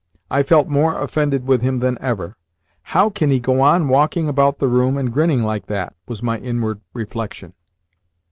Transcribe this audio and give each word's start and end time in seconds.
I 0.31 0.41
felt 0.41 0.67
more 0.67 0.97
offended 0.97 1.45
with 1.45 1.61
him 1.61 1.77
than 1.77 1.99
ever. 2.01 2.35
"How 2.81 3.11
can 3.11 3.29
he 3.29 3.39
go 3.39 3.59
on 3.61 3.87
walking 3.87 4.27
about 4.27 4.57
the 4.57 4.67
room 4.67 4.97
and 4.97 5.13
grinning 5.13 5.43
like 5.43 5.67
that?" 5.67 5.93
was 6.07 6.23
my 6.23 6.39
inward 6.39 6.81
reflection. 6.95 7.53